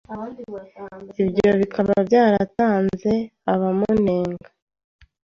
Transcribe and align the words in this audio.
ibyo 1.23 1.49
bikaba 1.59 1.93
byaratanze 2.07 3.13
abamunenga 3.53 4.47